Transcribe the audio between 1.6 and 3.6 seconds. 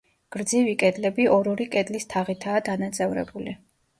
კედლის თაღითაა დანაწევრებული.